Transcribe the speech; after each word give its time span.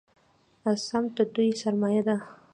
سمت 0.87 1.09
د 1.17 1.19
دوی 1.35 1.49
سرمایه 1.61 2.01
ده. 2.07 2.17